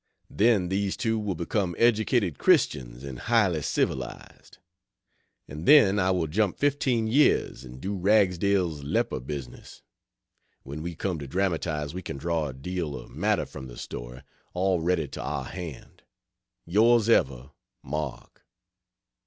Then 0.31 0.69
these 0.69 0.97
two 0.97 1.19
will 1.19 1.35
become 1.35 1.75
educated 1.77 2.39
Christians, 2.39 3.03
and 3.03 3.19
highly 3.19 3.61
civilized. 3.61 4.57
And 5.47 5.67
then 5.67 5.99
I 5.99 6.09
will 6.09 6.25
jump 6.25 6.57
15 6.57 7.05
years, 7.05 7.63
and 7.63 7.79
do 7.79 7.95
Ragsdale's 7.95 8.81
leper 8.83 9.19
business. 9.19 9.83
When 10.63 10.81
we 10.81 10.95
came 10.95 11.19
to 11.19 11.27
dramatize, 11.27 11.93
we 11.93 12.01
can 12.01 12.17
draw 12.17 12.47
a 12.47 12.53
deal 12.55 12.95
of 12.95 13.11
matter 13.11 13.45
from 13.45 13.67
the 13.67 13.77
story, 13.77 14.23
all 14.55 14.81
ready 14.81 15.07
to 15.07 15.21
our 15.21 15.45
hand. 15.45 16.01
Yrs 16.67 17.07
Ever 17.07 17.51
MARK. 17.83 18.41